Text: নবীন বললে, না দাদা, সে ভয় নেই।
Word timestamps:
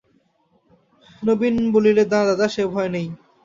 নবীন 1.23 1.55
বললে, 1.73 1.91
না 2.03 2.19
দাদা, 2.21 2.45
সে 2.53 2.63
ভয় 2.73 2.89
নেই। 2.95 3.07